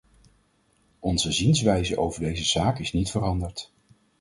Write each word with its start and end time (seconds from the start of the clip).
Onze 0.99 1.31
zienswijze 1.31 1.97
over 1.99 2.19
deze 2.21 2.45
zaak 2.45 2.79
is 2.79 2.93
niet 2.93 3.11
veranderd. 3.11 3.71